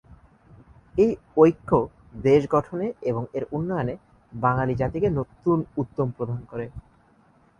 এই 0.95 1.11
ঐক্য 1.37 1.69
দেশ 2.23 2.41
গঠনে 2.49 2.87
এবং 3.01 3.23
এর 3.33 3.43
উন্নয়নে 3.51 3.95
বাঙালিজাতিকে 4.33 5.07
নতুন 5.11 5.57
উদ্যম 5.77 6.07
প্রদান 6.17 6.39
করে। 6.47 6.65